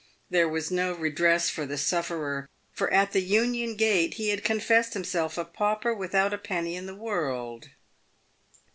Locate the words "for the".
1.51-1.77